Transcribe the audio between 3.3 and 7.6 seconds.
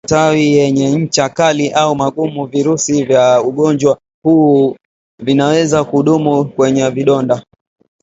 ugonjwa huu vinaweza kudumu kwenye vidonda